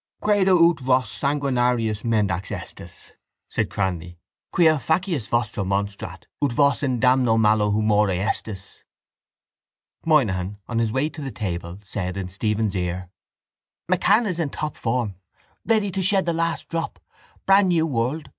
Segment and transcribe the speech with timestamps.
[0.23, 3.11] —Credo ut vos sanguinarius mendax estis,
[3.47, 4.17] said Cranly,
[4.51, 8.79] quia facies vostra monstrat ut vos in damno malo humore estis.
[10.03, 13.11] Moynihan, on his way to the table, said in Stephen's ear:
[13.87, 15.17] —MacCann is in tiptop form.
[15.67, 16.97] Ready to shed the last drop.
[17.45, 18.27] Brand new world.